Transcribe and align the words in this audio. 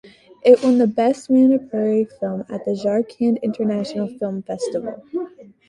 It 0.43 0.63
won 0.63 0.79
the 0.79 0.87
"Best 0.87 1.29
Manipuri 1.29 2.07
Film" 2.19 2.43
at 2.49 2.65
the 2.65 2.71
Jharkhand 2.71 3.39
International 3.43 4.07
Film 4.07 4.41
Festival. 4.41 5.03